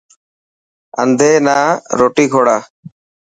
انڌي 1.01 1.31
نا 1.45 1.57
روٽي 1.99 2.25
کوڙا. 2.31 2.57